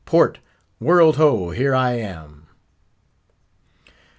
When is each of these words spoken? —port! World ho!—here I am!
—port! 0.03 0.39
World 0.79 1.17
ho!—here 1.17 1.75
I 1.75 1.91
am! 1.91 2.47